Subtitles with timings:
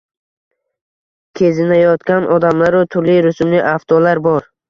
[1.39, 4.51] Kezinayotgan odamlaru turli rusumli avtolar bor.